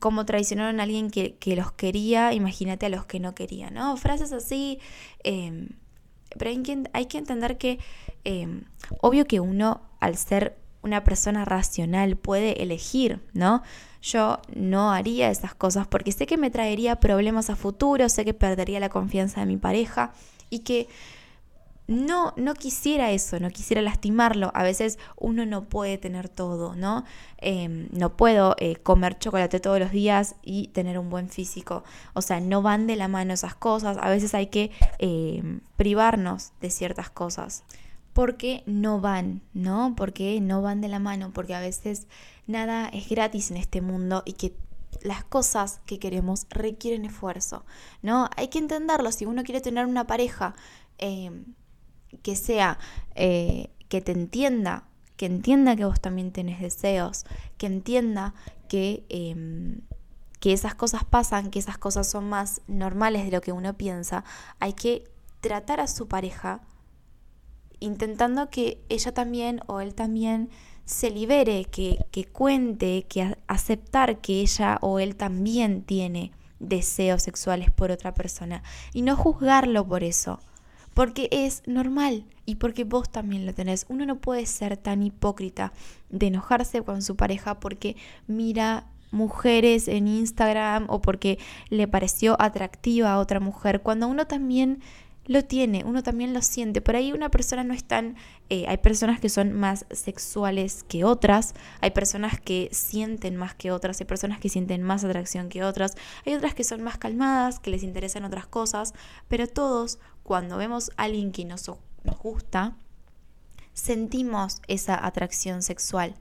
como 0.00 0.26
traicionaron 0.26 0.80
a 0.80 0.82
alguien 0.82 1.10
que, 1.10 1.38
los 1.56 1.72
quería, 1.72 2.34
imagínate 2.34 2.84
a 2.86 2.88
los 2.90 3.06
que 3.06 3.20
no 3.20 3.34
querían, 3.34 3.72
¿no? 3.72 3.96
Frases 3.96 4.32
así, 4.32 4.80
em, 5.24 5.70
pero 6.36 6.50
hay 6.50 6.62
que, 6.62 6.82
hay 6.92 7.06
que, 7.06 7.16
entender 7.16 7.56
que, 7.56 7.78
em, 8.24 8.64
obvio 9.00 9.24
que 9.24 9.40
uno, 9.40 9.80
al 10.00 10.16
ser 10.18 10.58
una 10.82 11.04
persona 11.04 11.46
racional, 11.46 12.16
puede 12.16 12.62
elegir, 12.62 13.22
¿no? 13.32 13.62
Yo 14.02 14.38
no 14.54 14.92
haría 14.92 15.30
esas 15.30 15.54
cosas 15.54 15.86
porque 15.86 16.12
sé 16.12 16.26
que 16.26 16.36
me 16.36 16.50
traería 16.50 17.00
problemas 17.00 17.50
a 17.50 17.56
futuro, 17.56 18.08
sé 18.08 18.24
que 18.24 18.34
perdería 18.34 18.80
la 18.80 18.88
confianza 18.88 19.40
de 19.40 19.46
mi 19.46 19.56
pareja 19.56 20.12
y 20.50 20.60
que 20.60 20.88
no, 21.88 22.34
no 22.36 22.54
quisiera 22.54 23.10
eso, 23.12 23.40
no 23.40 23.48
quisiera 23.48 23.80
lastimarlo. 23.80 24.50
A 24.54 24.62
veces 24.62 24.98
uno 25.16 25.46
no 25.46 25.64
puede 25.64 25.96
tener 25.96 26.28
todo, 26.28 26.76
¿no? 26.76 27.04
Em, 27.38 27.88
no 27.92 28.14
puedo 28.14 28.54
eh, 28.58 28.76
comer 28.76 29.18
chocolate 29.18 29.58
todos 29.58 29.80
los 29.80 29.90
días 29.90 30.36
y 30.42 30.68
tener 30.68 30.98
un 30.98 31.08
buen 31.08 31.30
físico. 31.30 31.84
O 32.12 32.20
sea, 32.20 32.40
no 32.40 32.60
van 32.60 32.86
de 32.86 32.96
la 32.96 33.08
mano 33.08 33.32
esas 33.32 33.54
cosas. 33.54 33.96
A 34.00 34.10
veces 34.10 34.34
hay 34.34 34.48
que 34.48 34.70
em, 34.98 35.60
privarnos 35.76 36.52
de 36.60 36.68
ciertas 36.68 37.08
cosas. 37.08 37.64
Porque 38.18 38.64
no 38.66 39.00
van, 39.00 39.42
¿no? 39.54 39.94
Porque 39.96 40.40
no 40.40 40.60
van 40.60 40.80
de 40.80 40.88
la 40.88 40.98
mano. 40.98 41.30
Porque 41.32 41.54
a 41.54 41.60
veces 41.60 42.08
nada 42.48 42.88
es 42.88 43.08
gratis 43.08 43.52
en 43.52 43.58
este 43.58 43.80
mundo 43.80 44.24
y 44.26 44.32
que 44.32 44.56
las 45.02 45.22
cosas 45.22 45.80
que 45.86 46.00
queremos 46.00 46.48
requieren 46.50 47.04
esfuerzo, 47.04 47.64
¿no? 48.02 48.28
Hay 48.34 48.48
que 48.48 48.58
entenderlo. 48.58 49.12
Si 49.12 49.24
uno 49.24 49.44
quiere 49.44 49.60
tener 49.60 49.86
una 49.86 50.08
pareja, 50.08 50.56
em, 50.98 51.44
que 52.24 52.34
sea, 52.34 52.80
eh, 53.14 53.70
que 53.88 54.00
te 54.00 54.10
entienda, 54.10 54.88
que 55.16 55.26
entienda 55.26 55.76
que 55.76 55.84
vos 55.84 56.00
también 56.00 56.32
tenés 56.32 56.60
deseos, 56.60 57.24
que 57.56 57.66
entienda 57.66 58.34
que, 58.68 59.06
em, 59.10 59.82
que 60.40 60.52
esas 60.52 60.74
cosas 60.74 61.04
pasan, 61.04 61.52
que 61.52 61.60
esas 61.60 61.78
cosas 61.78 62.08
son 62.10 62.28
más 62.28 62.62
normales 62.66 63.26
de 63.26 63.30
lo 63.30 63.40
que 63.42 63.52
uno 63.52 63.74
piensa, 63.74 64.24
hay 64.58 64.72
que 64.72 65.04
tratar 65.40 65.78
a 65.78 65.86
su 65.86 66.08
pareja 66.08 66.62
intentando 67.80 68.50
que 68.50 68.80
ella 68.88 69.12
también 69.12 69.60
o 69.66 69.80
él 69.80 69.94
también 69.94 70.50
se 70.84 71.10
libere, 71.10 71.64
que, 71.66 71.98
que 72.10 72.24
cuente, 72.24 73.04
que 73.08 73.36
aceptar 73.46 74.20
que 74.20 74.40
ella 74.40 74.78
o 74.80 74.98
él 74.98 75.16
también 75.16 75.82
tiene 75.82 76.32
deseos 76.60 77.22
sexuales 77.22 77.70
por 77.70 77.90
otra 77.90 78.14
persona 78.14 78.62
y 78.92 79.02
no 79.02 79.16
juzgarlo 79.16 79.86
por 79.86 80.02
eso 80.02 80.40
porque 80.98 81.28
es 81.30 81.62
normal 81.66 82.24
y 82.44 82.56
porque 82.56 82.82
vos 82.82 83.08
también 83.08 83.46
lo 83.46 83.54
tenés. 83.54 83.86
Uno 83.88 84.04
no 84.04 84.16
puede 84.16 84.46
ser 84.46 84.76
tan 84.76 85.04
hipócrita 85.04 85.72
de 86.10 86.26
enojarse 86.26 86.82
con 86.82 87.02
su 87.02 87.14
pareja 87.14 87.60
porque 87.60 87.94
mira 88.26 88.88
mujeres 89.12 89.86
en 89.86 90.08
Instagram 90.08 90.86
o 90.88 91.00
porque 91.00 91.38
le 91.70 91.86
pareció 91.86 92.36
atractiva 92.42 93.12
a 93.12 93.20
otra 93.20 93.38
mujer, 93.38 93.80
cuando 93.80 94.08
uno 94.08 94.26
también 94.26 94.80
lo 95.28 95.44
tiene, 95.44 95.84
uno 95.84 96.02
también 96.02 96.32
lo 96.32 96.40
siente. 96.40 96.80
Por 96.80 96.96
ahí 96.96 97.12
una 97.12 97.30
persona 97.30 97.62
no 97.62 97.74
es 97.74 97.84
tan... 97.84 98.16
Eh, 98.48 98.64
hay 98.66 98.78
personas 98.78 99.20
que 99.20 99.28
son 99.28 99.52
más 99.52 99.84
sexuales 99.90 100.84
que 100.88 101.04
otras, 101.04 101.54
hay 101.82 101.90
personas 101.90 102.40
que 102.40 102.70
sienten 102.72 103.36
más 103.36 103.54
que 103.54 103.70
otras, 103.70 104.00
hay 104.00 104.06
personas 104.06 104.40
que 104.40 104.48
sienten 104.48 104.82
más 104.82 105.04
atracción 105.04 105.50
que 105.50 105.62
otras, 105.62 105.96
hay 106.24 106.34
otras 106.34 106.54
que 106.54 106.64
son 106.64 106.82
más 106.82 106.96
calmadas, 106.96 107.60
que 107.60 107.70
les 107.70 107.82
interesan 107.82 108.24
otras 108.24 108.46
cosas, 108.46 108.94
pero 109.28 109.46
todos 109.46 109.98
cuando 110.22 110.56
vemos 110.56 110.90
a 110.96 111.04
alguien 111.04 111.30
que 111.30 111.44
nos, 111.44 111.70
nos 112.04 112.18
gusta, 112.18 112.74
sentimos 113.74 114.62
esa 114.66 115.06
atracción 115.06 115.60
sexual, 115.62 116.14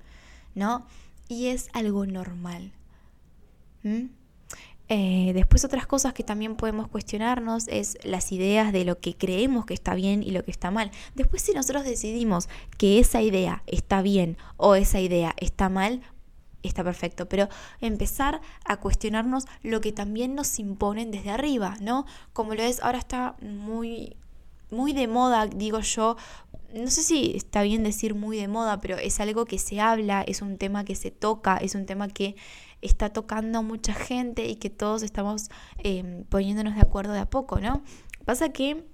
¿no? 0.53 0.85
Y 1.29 1.47
es 1.47 1.69
algo 1.71 2.05
normal. 2.05 2.73
Eh, 4.89 5.31
después 5.33 5.65
otras 5.65 5.85
cosas 5.85 6.13
que 6.13 6.23
también 6.23 6.55
podemos 6.55 6.87
cuestionarnos 6.87 7.67
es 7.67 7.97
las 8.03 8.31
ideas 8.31 8.71
de 8.71 8.85
lo 8.85 8.99
que 8.99 9.17
creemos 9.17 9.65
que 9.65 9.73
está 9.73 9.95
bien 9.95 10.23
y 10.23 10.31
lo 10.31 10.43
que 10.43 10.51
está 10.51 10.71
mal. 10.71 10.91
Después 11.15 11.41
si 11.41 11.53
nosotros 11.53 11.83
decidimos 11.83 12.47
que 12.77 12.99
esa 12.99 13.21
idea 13.21 13.63
está 13.67 14.01
bien 14.01 14.37
o 14.55 14.75
esa 14.75 15.01
idea 15.01 15.33
está 15.37 15.67
mal, 15.67 16.01
está 16.63 16.83
perfecto, 16.83 17.27
pero 17.27 17.49
empezar 17.81 18.41
a 18.63 18.77
cuestionarnos 18.77 19.45
lo 19.61 19.81
que 19.81 19.91
también 19.91 20.35
nos 20.35 20.57
imponen 20.57 21.11
desde 21.11 21.31
arriba, 21.31 21.75
¿no? 21.81 22.05
Como 22.31 22.55
lo 22.55 22.63
es, 22.63 22.81
ahora 22.81 22.99
está 22.99 23.35
muy 23.41 24.15
muy 24.69 24.91
de 24.91 25.07
moda, 25.07 25.47
digo 25.47 25.79
yo, 25.79 26.17
no 26.73 26.89
sé 26.89 27.01
si 27.01 27.33
está 27.35 27.61
bien 27.61 27.83
decir 27.83 28.15
muy 28.15 28.37
de 28.37 28.49
moda, 28.49 28.81
pero 28.81 28.97
es 28.97 29.19
algo 29.19 29.45
que 29.45 29.59
se 29.59 29.79
habla, 29.79 30.23
es 30.23 30.41
un 30.41 30.57
tema 30.57 30.83
que 30.83 30.95
se 30.95 31.11
toca, 31.11 31.57
es 31.57 31.75
un 31.75 31.85
tema 31.85 32.09
que 32.09 32.35
está 32.81 33.09
tocando 33.09 33.59
a 33.59 33.61
mucha 33.61 33.93
gente 33.93 34.47
y 34.47 34.55
que 34.55 34.69
todos 34.69 35.03
estamos 35.03 35.49
em, 35.77 36.23
poniéndonos 36.25 36.75
de 36.75 36.81
acuerdo 36.81 37.13
de 37.13 37.19
a 37.19 37.29
poco, 37.29 37.59
¿no? 37.59 37.81
Pasa 38.25 38.49
que 38.49 38.85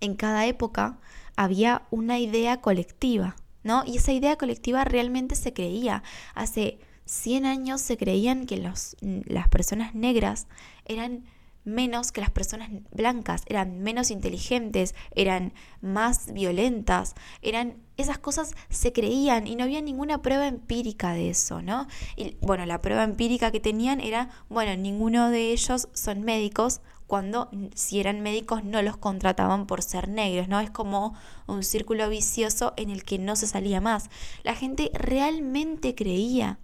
en 0.00 0.14
cada 0.14 0.46
época 0.46 0.98
había 1.36 1.82
una 1.90 2.18
idea 2.18 2.60
colectiva, 2.60 3.36
¿no? 3.62 3.84
Y 3.86 3.96
esa 3.96 4.12
idea 4.12 4.36
colectiva 4.36 4.84
realmente 4.84 5.34
se 5.34 5.52
creía. 5.52 6.02
Hace 6.34 6.78
100 7.04 7.46
años 7.46 7.80
se 7.80 7.96
creían 7.96 8.46
que 8.46 8.56
los, 8.56 8.96
las 9.00 9.48
personas 9.48 9.94
negras 9.94 10.46
eran 10.84 11.24
menos 11.64 12.12
que 12.12 12.20
las 12.20 12.30
personas 12.30 12.70
blancas, 12.90 13.42
eran 13.46 13.80
menos 13.80 14.10
inteligentes, 14.10 14.94
eran 15.14 15.52
más 15.80 16.32
violentas, 16.32 17.14
eran 17.42 17.76
esas 18.00 18.18
cosas 18.18 18.54
se 18.68 18.92
creían 18.92 19.46
y 19.46 19.56
no 19.56 19.64
había 19.64 19.80
ninguna 19.80 20.22
prueba 20.22 20.46
empírica 20.46 21.12
de 21.12 21.30
eso, 21.30 21.62
¿no? 21.62 21.86
Y 22.16 22.36
bueno, 22.40 22.66
la 22.66 22.80
prueba 22.80 23.04
empírica 23.04 23.50
que 23.50 23.60
tenían 23.60 24.00
era, 24.00 24.30
bueno, 24.48 24.76
ninguno 24.76 25.30
de 25.30 25.52
ellos 25.52 25.88
son 25.92 26.22
médicos 26.22 26.80
cuando 27.06 27.50
si 27.74 27.98
eran 27.98 28.20
médicos 28.20 28.62
no 28.62 28.82
los 28.82 28.96
contrataban 28.96 29.66
por 29.66 29.82
ser 29.82 30.08
negros, 30.08 30.46
¿no? 30.46 30.60
Es 30.60 30.70
como 30.70 31.14
un 31.48 31.64
círculo 31.64 32.08
vicioso 32.08 32.72
en 32.76 32.88
el 32.88 33.02
que 33.02 33.18
no 33.18 33.34
se 33.34 33.48
salía 33.48 33.80
más. 33.80 34.10
La 34.44 34.54
gente 34.54 34.92
realmente 34.94 35.96
creía 35.96 36.60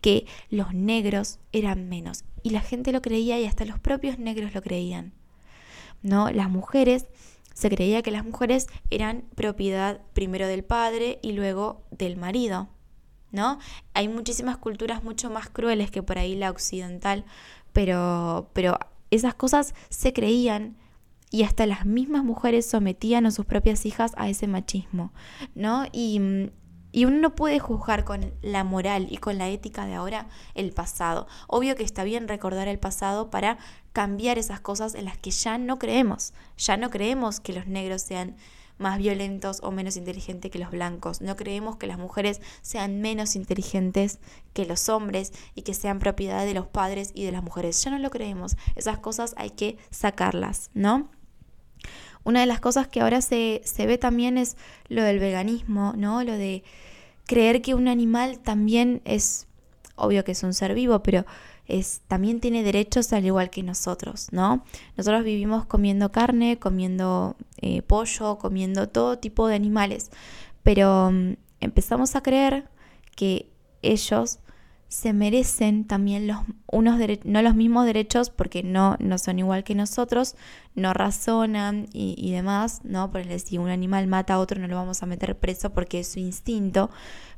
que 0.00 0.26
los 0.48 0.72
negros 0.72 1.38
eran 1.52 1.88
menos. 1.88 2.24
Y 2.42 2.50
la 2.50 2.60
gente 2.60 2.90
lo 2.90 3.02
creía 3.02 3.38
y 3.38 3.44
hasta 3.44 3.64
los 3.64 3.78
propios 3.78 4.18
negros 4.18 4.54
lo 4.54 4.62
creían. 4.62 5.12
¿No? 6.02 6.30
Las 6.30 6.48
mujeres, 6.48 7.06
se 7.56 7.70
creía 7.70 8.02
que 8.02 8.10
las 8.10 8.22
mujeres 8.22 8.66
eran 8.90 9.24
propiedad 9.34 10.02
primero 10.12 10.46
del 10.46 10.62
padre 10.62 11.18
y 11.22 11.32
luego 11.32 11.86
del 11.90 12.18
marido. 12.18 12.68
¿No? 13.32 13.58
Hay 13.94 14.08
muchísimas 14.08 14.58
culturas 14.58 15.02
mucho 15.02 15.30
más 15.30 15.48
crueles 15.48 15.90
que 15.90 16.02
por 16.02 16.18
ahí 16.18 16.36
la 16.36 16.50
occidental, 16.50 17.24
pero, 17.72 18.50
pero 18.52 18.78
esas 19.10 19.34
cosas 19.34 19.74
se 19.88 20.12
creían 20.12 20.76
y 21.30 21.42
hasta 21.42 21.66
las 21.66 21.86
mismas 21.86 22.24
mujeres 22.24 22.66
sometían 22.66 23.24
a 23.24 23.30
sus 23.30 23.46
propias 23.46 23.84
hijas 23.86 24.12
a 24.16 24.28
ese 24.28 24.46
machismo, 24.46 25.12
¿no? 25.54 25.86
Y 25.92 26.20
mm, 26.20 26.50
y 26.96 27.04
uno 27.04 27.18
no 27.18 27.34
puede 27.34 27.58
juzgar 27.58 28.04
con 28.04 28.32
la 28.40 28.64
moral 28.64 29.08
y 29.10 29.18
con 29.18 29.36
la 29.36 29.50
ética 29.50 29.84
de 29.84 29.96
ahora 29.96 30.28
el 30.54 30.72
pasado. 30.72 31.26
Obvio 31.46 31.76
que 31.76 31.82
está 31.82 32.04
bien 32.04 32.26
recordar 32.26 32.68
el 32.68 32.78
pasado 32.78 33.28
para 33.28 33.58
cambiar 33.92 34.38
esas 34.38 34.60
cosas 34.60 34.94
en 34.94 35.04
las 35.04 35.18
que 35.18 35.30
ya 35.30 35.58
no 35.58 35.78
creemos. 35.78 36.32
Ya 36.56 36.78
no 36.78 36.88
creemos 36.88 37.38
que 37.38 37.52
los 37.52 37.66
negros 37.66 38.00
sean 38.00 38.36
más 38.78 38.96
violentos 38.96 39.60
o 39.62 39.72
menos 39.72 39.98
inteligentes 39.98 40.50
que 40.50 40.58
los 40.58 40.70
blancos. 40.70 41.20
No 41.20 41.36
creemos 41.36 41.76
que 41.76 41.86
las 41.86 41.98
mujeres 41.98 42.40
sean 42.62 43.02
menos 43.02 43.36
inteligentes 43.36 44.18
que 44.54 44.64
los 44.64 44.88
hombres 44.88 45.34
y 45.54 45.62
que 45.62 45.74
sean 45.74 45.98
propiedad 45.98 46.46
de 46.46 46.54
los 46.54 46.66
padres 46.66 47.10
y 47.12 47.24
de 47.24 47.32
las 47.32 47.42
mujeres. 47.42 47.84
Ya 47.84 47.90
no 47.90 47.98
lo 47.98 48.08
creemos. 48.08 48.56
Esas 48.74 49.00
cosas 49.00 49.34
hay 49.36 49.50
que 49.50 49.76
sacarlas, 49.90 50.70
¿no? 50.72 51.10
Una 52.26 52.40
de 52.40 52.46
las 52.46 52.58
cosas 52.58 52.88
que 52.88 53.00
ahora 53.00 53.20
se, 53.20 53.62
se 53.64 53.86
ve 53.86 53.98
también 53.98 54.36
es 54.36 54.56
lo 54.88 55.04
del 55.04 55.20
veganismo, 55.20 55.94
¿no? 55.96 56.24
Lo 56.24 56.32
de 56.32 56.64
creer 57.24 57.62
que 57.62 57.74
un 57.74 57.86
animal 57.86 58.40
también 58.40 59.00
es, 59.04 59.46
obvio 59.94 60.24
que 60.24 60.32
es 60.32 60.42
un 60.42 60.52
ser 60.52 60.74
vivo, 60.74 61.04
pero 61.04 61.24
es, 61.68 62.00
también 62.08 62.40
tiene 62.40 62.64
derechos 62.64 63.12
al 63.12 63.24
igual 63.24 63.48
que 63.48 63.62
nosotros, 63.62 64.26
¿no? 64.32 64.64
Nosotros 64.96 65.22
vivimos 65.22 65.66
comiendo 65.66 66.10
carne, 66.10 66.58
comiendo 66.58 67.36
eh, 67.58 67.82
pollo, 67.82 68.38
comiendo 68.38 68.88
todo 68.88 69.20
tipo 69.20 69.46
de 69.46 69.54
animales, 69.54 70.10
pero 70.64 71.12
mm, 71.12 71.34
empezamos 71.60 72.16
a 72.16 72.24
creer 72.24 72.68
que 73.14 73.48
ellos 73.82 74.40
se 74.88 75.12
merecen 75.12 75.84
también 75.84 76.26
los, 76.26 76.38
unos 76.70 77.00
no 77.24 77.42
los 77.42 77.54
mismos 77.54 77.86
derechos 77.86 78.30
porque 78.30 78.62
no, 78.62 78.96
no 79.00 79.18
son 79.18 79.38
igual 79.38 79.64
que 79.64 79.74
nosotros, 79.74 80.36
no 80.74 80.92
razonan 80.92 81.88
y, 81.92 82.30
demás, 82.30 82.80
¿no? 82.84 83.10
Por 83.10 83.24
si 83.40 83.58
un 83.58 83.68
animal 83.68 84.06
mata 84.06 84.34
a 84.34 84.38
otro 84.38 84.60
no 84.60 84.68
lo 84.68 84.76
vamos 84.76 85.02
a 85.02 85.06
meter 85.06 85.36
preso 85.36 85.70
porque 85.70 86.00
es 86.00 86.08
su 86.08 86.20
instinto, 86.20 86.90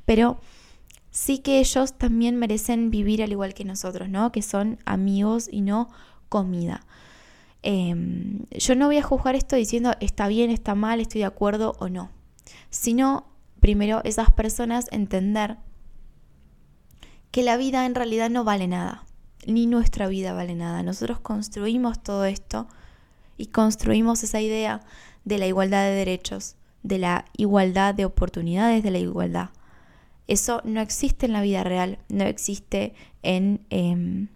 pero 0.05 0.39
sí 1.11 1.39
que 1.39 1.59
ellos 1.59 1.95
también 1.95 2.37
merecen 2.37 2.91
vivir 2.91 3.23
al 3.23 3.33
igual 3.33 3.55
que 3.55 3.65
nosotros, 3.65 4.09
¿no? 4.09 4.31
Que 4.31 4.43
son 4.43 4.79
amigos 4.85 5.49
y 5.51 5.63
no 5.63 5.89
comida. 6.29 6.85
Em, 7.63 8.45
yo 8.51 8.75
no 8.77 8.87
voy 8.87 8.99
a 8.99 9.03
juzgar 9.03 9.35
esto 9.35 9.57
diciendo 9.57 9.93
está 10.01 10.29
bien, 10.29 10.51
está 10.51 10.75
mal, 10.75 11.01
estoy 11.01 11.21
de 11.21 11.27
acuerdo 11.27 11.75
o 11.81 11.89
no, 11.89 12.11
sino 12.71 13.27
primero 13.59 14.01
esas 14.05 14.31
personas 14.31 14.87
entender 14.93 15.57
que 17.31 17.43
la 17.43 17.57
vida 17.57 17.87
en 17.87 17.95
realidad 17.95 18.31
no 18.31 18.45
vale 18.45 18.67
nada, 18.67 19.05
ni 19.47 19.67
nuestra 19.67 20.09
vida 20.09 20.33
vale 20.33 20.55
nada. 20.55 20.83
Nosotros 20.83 21.21
construimos 21.21 22.03
todo 22.03 22.25
esto 22.25 22.69
y 23.37 23.47
construimos 23.47 24.23
esa 24.23 24.41
idea 24.41 24.81
de 25.25 25.39
la 25.39 25.47
igualdad 25.47 25.85
de 25.85 25.95
derechos, 25.95 26.57
de 26.83 26.99
la 26.99 27.25
igualdad 27.37 27.95
de 27.95 28.05
oportunidades, 28.05 28.83
de 28.83 28.91
la 28.91 28.99
igualdad. 28.99 29.51
Eso 30.27 30.61
no 30.65 30.81
existe 30.81 31.27
en 31.27 31.33
la 31.33 31.43
vida 31.43 31.65
real, 31.65 31.99
no 32.09 32.25
existe 32.25 32.95
en 33.23 33.65
em, 33.71 34.29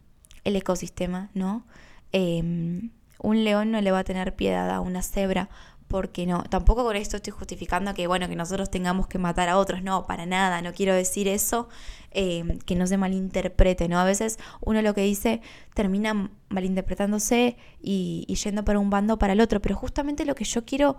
el 0.44 0.56
ecosistema, 0.56 1.30
¿no? 1.34 1.64
Em, 2.12 2.90
un 3.18 3.44
león 3.44 3.70
no 3.70 3.80
le 3.80 3.92
va 3.92 4.00
a 4.00 4.04
tener 4.04 4.34
piedad 4.34 4.70
a 4.70 4.80
una 4.80 5.02
cebra 5.02 5.48
porque 5.92 6.24
no, 6.24 6.42
tampoco 6.44 6.84
con 6.84 6.96
esto 6.96 7.18
estoy 7.18 7.34
justificando 7.34 7.92
que, 7.92 8.06
bueno, 8.06 8.26
que 8.26 8.34
nosotros 8.34 8.70
tengamos 8.70 9.08
que 9.08 9.18
matar 9.18 9.50
a 9.50 9.58
otros, 9.58 9.82
no, 9.82 10.06
para 10.06 10.24
nada, 10.24 10.62
no 10.62 10.72
quiero 10.72 10.94
decir 10.94 11.28
eso, 11.28 11.68
eh, 12.12 12.58
que 12.64 12.76
no 12.76 12.86
se 12.86 12.96
malinterprete, 12.96 13.88
¿no? 13.88 14.00
A 14.00 14.04
veces 14.04 14.38
uno 14.62 14.80
lo 14.80 14.94
que 14.94 15.02
dice 15.02 15.42
termina 15.74 16.30
malinterpretándose 16.48 17.58
y, 17.82 18.24
y 18.26 18.34
yendo 18.36 18.64
para 18.64 18.78
un 18.78 18.88
bando 18.88 19.14
o 19.14 19.18
para 19.18 19.34
el 19.34 19.40
otro, 19.40 19.60
pero 19.60 19.76
justamente 19.76 20.24
lo 20.24 20.34
que 20.34 20.44
yo 20.44 20.64
quiero 20.64 20.96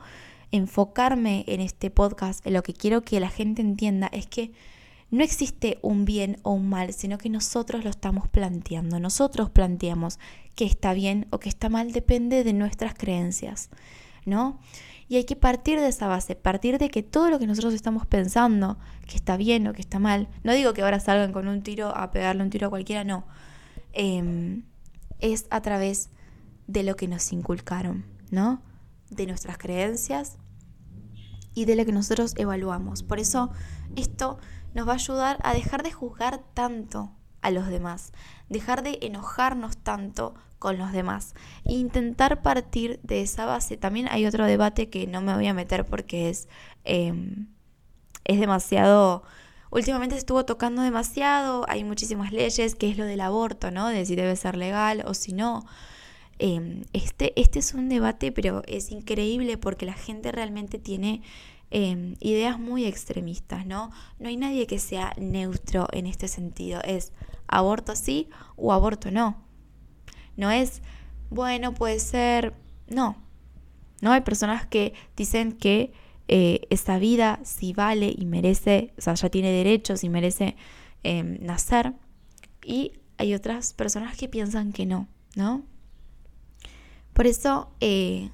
enfocarme 0.51 1.43
en 1.47 1.59
este 1.59 1.89
podcast, 1.89 2.45
en 2.45 2.53
lo 2.53 2.61
que 2.61 2.75
quiero 2.75 3.01
que 3.01 3.19
la 3.19 3.29
gente 3.29 3.63
entienda, 3.63 4.11
es 4.13 4.27
que 4.27 4.51
no 5.09 5.23
existe 5.23 5.79
un 5.81 6.05
bien 6.05 6.37
o 6.43 6.51
un 6.51 6.69
mal, 6.69 6.93
sino 6.93 7.17
que 7.17 7.29
nosotros 7.29 7.83
lo 7.83 7.89
estamos 7.89 8.27
planteando. 8.27 8.99
Nosotros 8.99 9.49
planteamos 9.49 10.19
que 10.53 10.65
está 10.65 10.93
bien 10.93 11.25
o 11.31 11.39
que 11.39 11.49
está 11.49 11.69
mal, 11.69 11.91
depende 11.91 12.43
de 12.43 12.53
nuestras 12.53 12.93
creencias. 12.93 13.71
¿No? 14.25 14.59
Y 15.07 15.17
hay 15.17 15.25
que 15.25 15.35
partir 15.35 15.79
de 15.79 15.87
esa 15.87 16.07
base, 16.07 16.35
partir 16.35 16.77
de 16.77 16.89
que 16.89 17.03
todo 17.03 17.29
lo 17.29 17.39
que 17.39 17.47
nosotros 17.47 17.73
estamos 17.73 18.05
pensando, 18.05 18.77
que 19.05 19.15
está 19.15 19.37
bien 19.37 19.67
o 19.67 19.73
que 19.73 19.81
está 19.81 19.99
mal, 19.99 20.29
no 20.43 20.53
digo 20.53 20.73
que 20.73 20.81
ahora 20.81 20.99
salgan 20.99 21.33
con 21.33 21.47
un 21.47 21.61
tiro 21.61 21.95
a 21.95 22.11
pegarle 22.11 22.43
un 22.43 22.49
tiro 22.49 22.67
a 22.67 22.69
cualquiera, 22.69 23.03
no, 23.03 23.25
em, 23.91 24.63
es 25.19 25.45
a 25.49 25.61
través 25.61 26.09
de 26.67 26.83
lo 26.83 26.95
que 26.95 27.07
nos 27.07 27.31
inculcaron, 27.31 28.05
¿no? 28.31 28.61
De 29.09 29.27
nuestras 29.27 29.57
creencias 29.57 30.37
y 31.53 31.65
de 31.65 31.75
lo 31.75 31.85
que 31.85 31.91
nosotros 31.91 32.33
evaluamos. 32.37 33.03
Por 33.03 33.19
eso 33.19 33.51
esto 33.95 34.39
nos 34.73 34.87
va 34.87 34.93
a 34.93 34.95
ayudar 34.95 35.39
a 35.43 35.53
dejar 35.53 35.83
de 35.83 35.91
juzgar 35.91 36.41
tanto 36.53 37.11
a 37.43 37.51
los 37.51 37.67
demás, 37.67 38.11
dejar 38.49 38.81
de 38.81 38.97
enojarnos 39.01 39.77
tanto 39.77 40.33
con 40.63 40.77
los 40.77 40.93
demás. 40.93 41.35
Intentar 41.65 42.41
partir 42.41 43.01
de 43.03 43.21
esa 43.21 43.45
base. 43.45 43.75
También 43.75 44.07
hay 44.09 44.25
otro 44.25 44.45
debate 44.45 44.89
que 44.89 45.07
no 45.07 45.21
me 45.21 45.35
voy 45.35 45.45
a 45.47 45.53
meter 45.53 45.85
porque 45.85 46.29
es, 46.29 46.47
em, 46.85 47.47
es 48.23 48.39
demasiado... 48.39 49.23
Últimamente 49.71 50.15
se 50.15 50.19
estuvo 50.19 50.45
tocando 50.45 50.81
demasiado, 50.83 51.65
hay 51.67 51.83
muchísimas 51.83 52.31
leyes, 52.31 52.75
que 52.75 52.89
es 52.89 52.97
lo 52.97 53.05
del 53.05 53.21
aborto, 53.21 53.71
¿no? 53.71 53.89
De 53.89 54.05
si 54.05 54.15
debe 54.15 54.35
ser 54.35 54.55
legal 54.55 55.03
o 55.05 55.13
si 55.13 55.33
no. 55.33 55.65
Em, 56.39 56.83
este, 56.93 57.33
este 57.39 57.59
es 57.59 57.73
un 57.73 57.89
debate, 57.89 58.31
pero 58.31 58.63
es 58.67 58.91
increíble 58.91 59.57
porque 59.57 59.85
la 59.85 59.93
gente 59.93 60.31
realmente 60.31 60.79
tiene 60.79 61.21
em, 61.71 62.15
ideas 62.21 62.59
muy 62.59 62.85
extremistas, 62.85 63.65
¿no? 63.65 63.91
No 64.19 64.29
hay 64.29 64.37
nadie 64.37 64.67
que 64.67 64.79
sea 64.79 65.13
neutro 65.17 65.87
en 65.91 66.05
este 66.07 66.27
sentido. 66.27 66.79
Es 66.83 67.11
aborto 67.57 67.95
sí 67.95 68.29
o 68.55 68.73
aborto 68.73 69.11
no. 69.11 69.43
No 70.35 70.51
es, 70.51 70.81
bueno, 71.29 71.73
puede 71.73 71.99
ser, 71.99 72.53
no. 72.87 73.17
No 74.01 74.11
hay 74.11 74.21
personas 74.21 74.65
que 74.65 74.93
dicen 75.15 75.53
que 75.53 75.93
eh, 76.27 76.61
esa 76.69 76.97
vida 76.97 77.39
sí 77.43 77.73
vale 77.73 78.13
y 78.15 78.25
merece, 78.25 78.93
o 78.97 79.01
sea, 79.01 79.13
ya 79.13 79.29
tiene 79.29 79.51
derechos 79.51 80.03
y 80.03 80.09
merece 80.09 80.55
em, 81.03 81.37
nacer. 81.41 81.93
Y 82.65 82.93
hay 83.17 83.33
otras 83.33 83.73
personas 83.73 84.17
que 84.17 84.27
piensan 84.27 84.73
que 84.73 84.85
no, 84.85 85.07
¿no? 85.35 85.63
Por 87.13 87.27
eso, 87.27 87.71
eh, 87.79 88.31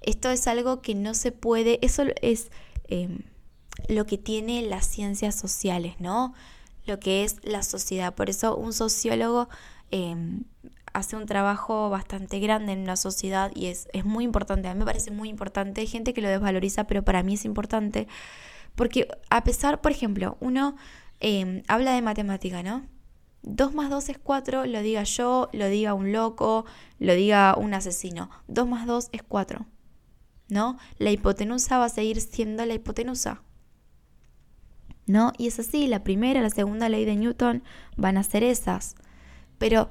esto 0.00 0.30
es 0.30 0.46
algo 0.46 0.80
que 0.80 0.94
no 0.94 1.14
se 1.14 1.32
puede, 1.32 1.78
eso 1.84 2.04
es 2.22 2.50
em, 2.88 3.20
lo 3.88 4.06
que 4.06 4.18
tiene 4.18 4.62
las 4.62 4.86
ciencias 4.86 5.34
sociales, 5.34 5.96
¿no? 5.98 6.34
Lo 6.88 6.98
que 6.98 7.22
es 7.22 7.36
la 7.42 7.62
sociedad. 7.62 8.14
Por 8.14 8.30
eso 8.30 8.56
un 8.56 8.72
sociólogo 8.72 9.48
em, 9.90 10.44
hace 10.92 11.16
un 11.16 11.26
trabajo 11.26 11.90
bastante 11.90 12.40
grande 12.40 12.72
en 12.72 12.80
una 12.80 12.96
sociedad 12.96 13.52
y 13.54 13.66
es, 13.66 13.88
es 13.92 14.04
muy 14.04 14.24
importante, 14.24 14.68
a 14.68 14.74
mí 14.74 14.78
me 14.78 14.86
parece 14.86 15.10
muy 15.10 15.28
importante, 15.28 15.82
hay 15.82 15.86
gente 15.86 16.14
que 16.14 16.22
lo 16.22 16.28
desvaloriza, 16.28 16.84
pero 16.84 17.04
para 17.04 17.22
mí 17.22 17.34
es 17.34 17.44
importante, 17.44 18.08
porque 18.74 19.06
a 19.28 19.44
pesar, 19.44 19.80
por 19.82 19.92
ejemplo, 19.92 20.38
uno 20.40 20.76
em, 21.20 21.62
habla 21.68 21.92
de 21.92 22.02
matemática, 22.02 22.62
¿no? 22.62 22.86
2 23.42 23.74
más 23.74 23.90
2 23.90 24.08
es 24.08 24.18
4, 24.18 24.66
lo 24.66 24.82
diga 24.82 25.02
yo, 25.04 25.48
lo 25.52 25.68
diga 25.68 25.94
un 25.94 26.12
loco, 26.12 26.64
lo 26.98 27.14
diga 27.14 27.54
un 27.56 27.74
asesino. 27.74 28.30
2 28.48 28.66
más 28.66 28.86
2 28.86 29.08
es 29.12 29.22
4, 29.22 29.66
¿no? 30.48 30.78
La 30.98 31.10
hipotenusa 31.10 31.78
va 31.78 31.86
a 31.86 31.88
seguir 31.88 32.20
siendo 32.20 32.64
la 32.66 32.74
hipotenusa. 32.74 33.42
¿No? 35.08 35.32
Y 35.36 35.48
es 35.48 35.58
así, 35.58 35.88
la 35.88 36.04
primera, 36.04 36.40
la 36.40 36.50
segunda 36.50 36.88
ley 36.88 37.04
de 37.04 37.16
Newton 37.16 37.64
van 37.96 38.16
a 38.16 38.22
ser 38.22 38.44
esas. 38.44 38.94
Pero 39.58 39.90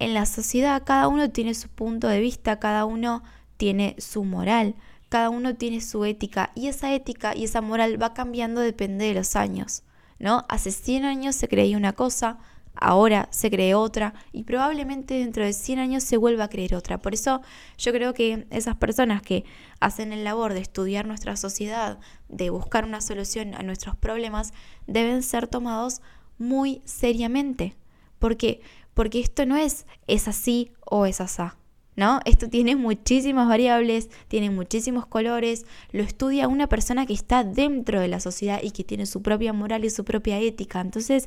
en 0.00 0.14
la 0.14 0.26
sociedad 0.26 0.82
cada 0.84 1.06
uno 1.06 1.30
tiene 1.30 1.54
su 1.54 1.68
punto 1.68 2.08
de 2.08 2.18
vista, 2.18 2.58
cada 2.58 2.84
uno 2.84 3.22
tiene 3.56 3.94
su 3.98 4.24
moral, 4.24 4.74
cada 5.08 5.30
uno 5.30 5.54
tiene 5.54 5.80
su 5.80 6.04
ética 6.04 6.50
y 6.54 6.68
esa 6.68 6.92
ética 6.94 7.34
y 7.34 7.44
esa 7.44 7.60
moral 7.60 8.00
va 8.00 8.14
cambiando 8.14 8.60
depende 8.60 9.06
de 9.06 9.14
los 9.14 9.36
años, 9.36 9.82
¿no? 10.18 10.44
Hace 10.48 10.70
100 10.70 11.04
años 11.04 11.36
se 11.36 11.48
creía 11.48 11.76
una 11.76 11.92
cosa, 11.92 12.38
ahora 12.80 13.28
se 13.30 13.50
cree 13.50 13.74
otra 13.74 14.14
y 14.32 14.44
probablemente 14.44 15.14
dentro 15.14 15.44
de 15.44 15.52
100 15.52 15.78
años 15.78 16.04
se 16.04 16.16
vuelva 16.16 16.44
a 16.44 16.48
creer 16.48 16.74
otra. 16.74 16.98
Por 16.98 17.14
eso 17.14 17.40
yo 17.76 17.92
creo 17.92 18.14
que 18.14 18.46
esas 18.50 18.76
personas 18.76 19.22
que 19.22 19.44
hacen 19.80 20.12
el 20.12 20.24
labor 20.24 20.54
de 20.54 20.60
estudiar 20.60 21.06
nuestra 21.06 21.36
sociedad, 21.36 21.98
de 22.28 22.50
buscar 22.50 22.84
una 22.84 23.00
solución 23.00 23.54
a 23.54 23.62
nuestros 23.62 23.96
problemas, 23.96 24.52
deben 24.86 25.22
ser 25.22 25.46
tomados 25.46 26.00
muy 26.38 26.82
seriamente. 26.84 27.76
Porque 28.18 28.60
porque 28.94 29.20
esto 29.20 29.46
no 29.46 29.56
es 29.56 29.86
es 30.08 30.26
así 30.26 30.72
o 30.84 31.06
es 31.06 31.20
asá. 31.20 31.56
¿No? 31.94 32.20
Esto 32.24 32.48
tiene 32.48 32.76
muchísimas 32.76 33.48
variables, 33.48 34.08
tiene 34.28 34.50
muchísimos 34.50 35.04
colores, 35.04 35.66
lo 35.90 36.04
estudia 36.04 36.46
una 36.46 36.68
persona 36.68 37.06
que 37.06 37.12
está 37.12 37.42
dentro 37.42 38.00
de 38.00 38.06
la 38.06 38.20
sociedad 38.20 38.60
y 38.62 38.70
que 38.70 38.84
tiene 38.84 39.04
su 39.04 39.20
propia 39.20 39.52
moral 39.52 39.84
y 39.84 39.90
su 39.90 40.04
propia 40.04 40.38
ética. 40.38 40.80
Entonces, 40.80 41.26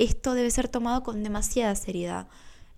esto 0.00 0.32
debe 0.32 0.50
ser 0.50 0.68
tomado 0.68 1.02
con 1.02 1.22
demasiada 1.22 1.74
seriedad. 1.74 2.26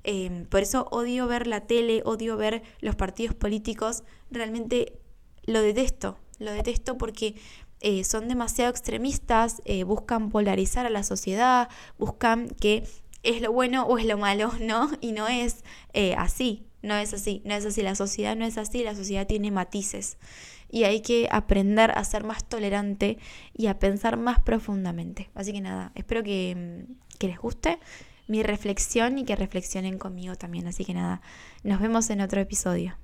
Em, 0.02 0.44
por 0.46 0.62
eso 0.62 0.88
odio 0.90 1.28
ver 1.28 1.46
la 1.46 1.61
tele, 1.61 2.02
odio 2.04 2.37
ver 2.37 2.62
los 2.80 2.96
partidos 2.96 3.35
políticos, 3.37 4.02
realmente 4.30 4.98
lo 5.44 5.62
detesto, 5.62 6.18
lo 6.40 6.50
detesto 6.50 6.98
porque 6.98 7.37
eh, 7.80 8.02
son 8.02 8.26
demasiado 8.26 8.72
extremistas, 8.72 9.62
eh, 9.64 9.85
buscan 9.85 10.30
polarizar 10.30 10.85
a 10.85 10.90
la 10.90 11.04
sociedad, 11.04 11.68
buscan 11.96 12.48
que 12.48 12.88
es 13.22 13.40
lo 13.40 13.52
bueno 13.52 13.87
o 13.87 13.98
es 13.98 14.06
lo 14.06 14.18
malo, 14.18 14.52
¿no? 14.61 14.90
Y 15.00 15.12
no 15.12 15.28
es 15.28 15.62
eh, 15.92 16.14
así, 16.18 16.66
no 16.82 16.96
es 16.96 17.14
así, 17.14 17.40
no 17.44 17.54
es 17.54 17.64
así, 17.64 17.82
la 17.82 17.94
sociedad 17.94 18.35
no 18.35 18.44
es 18.44 18.58
así, 18.58 18.82
la 18.82 18.96
sociedad 18.96 19.28
tiene 19.28 19.52
matices 19.52 20.18
y 20.72 20.85
hay 20.85 21.02
que 21.02 21.28
aprender 21.30 21.92
a 21.96 22.02
ser 22.02 22.24
más 22.24 22.44
tolerante 22.44 23.18
y 23.54 23.68
a 23.68 23.78
pensar 23.78 24.16
más 24.16 24.40
profundamente. 24.40 25.30
Así 25.35 25.52
que 25.52 25.61
nada, 25.61 25.92
espero 25.94 26.24
que, 26.24 26.87
mm, 26.88 27.18
que 27.18 27.28
les 27.28 27.38
guste 27.38 27.78
mi 28.26 28.42
reflexión 28.42 29.18
y 29.18 29.24
que 29.24 29.37
reflexionen 29.37 29.98
conmigo 29.98 30.35
también. 30.35 30.66
Así 30.66 30.85
que 30.85 30.94
nada, 30.94 31.20
nos 31.62 31.80
vemos 31.80 32.08
en 32.11 32.22
otro 32.22 32.40
episodio. 32.40 32.96